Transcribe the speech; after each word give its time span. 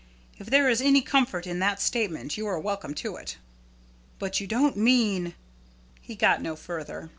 If 0.39 0.47
there 0.47 0.67
is 0.67 0.81
any 0.81 1.03
comfort 1.03 1.45
in 1.45 1.59
that 1.59 1.79
statement, 1.79 2.35
you 2.35 2.47
are 2.47 2.59
welcome 2.59 2.95
to 2.95 3.17
it." 3.17 3.37
"But 4.17 4.39
you 4.39 4.47
don't 4.47 4.75
mean" 4.75 5.35
he 6.01 6.15
got 6.15 6.41
no 6.41 6.55
further. 6.55 7.09